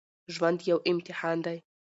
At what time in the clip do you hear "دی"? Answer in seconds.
1.45-1.57